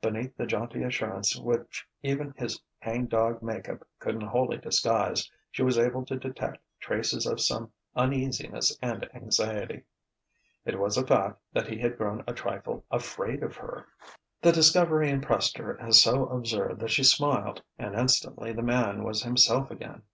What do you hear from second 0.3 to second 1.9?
the jaunty assurance which